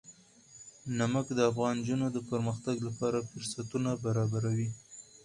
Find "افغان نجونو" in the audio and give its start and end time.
1.51-2.07